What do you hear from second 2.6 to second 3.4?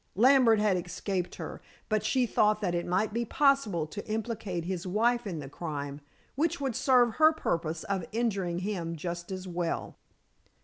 it might be